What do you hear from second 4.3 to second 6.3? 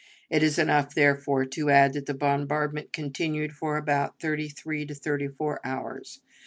three or thirty four hours.